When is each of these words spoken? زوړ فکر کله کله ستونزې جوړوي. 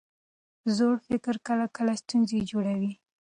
زوړ 0.75 0.95
فکر 1.07 1.35
کله 1.47 1.65
کله 1.77 1.93
ستونزې 2.01 2.39
جوړوي. 2.51 2.93